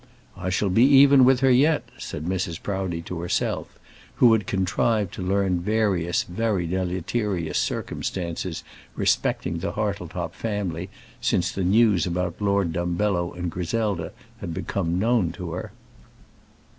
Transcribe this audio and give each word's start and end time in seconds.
"I 0.35 0.49
shall 0.49 0.69
be 0.71 0.81
even 0.83 1.25
with 1.25 1.41
her 1.41 1.51
yet," 1.51 1.83
said 1.99 2.25
Mrs. 2.25 2.59
Proudie 2.63 3.03
to 3.03 3.19
herself, 3.19 3.77
who 4.15 4.33
had 4.33 4.47
contrived 4.47 5.13
to 5.13 5.21
learn 5.21 5.59
various 5.59 6.23
very 6.23 6.65
deleterious 6.65 7.59
circumstances 7.59 8.63
respecting 8.95 9.59
the 9.59 9.73
Hartletop 9.73 10.33
family 10.33 10.89
since 11.21 11.51
the 11.51 11.63
news 11.63 12.07
about 12.07 12.41
Lord 12.41 12.73
Dumbello 12.73 13.33
and 13.37 13.51
Griselda 13.51 14.11
had 14.39 14.55
become 14.55 14.97
known 14.97 15.31
to 15.33 15.51
her. 15.51 15.71